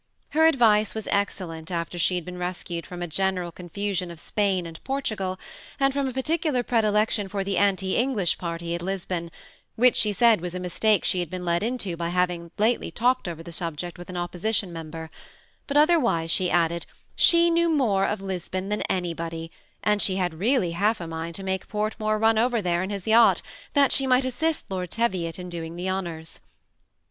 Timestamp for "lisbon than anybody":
18.21-19.51